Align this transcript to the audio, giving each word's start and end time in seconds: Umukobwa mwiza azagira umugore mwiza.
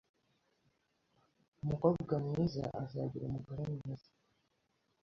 Umukobwa 1.63 2.13
mwiza 2.25 2.63
azagira 2.83 3.25
umugore 3.27 3.63
mwiza. 3.73 4.09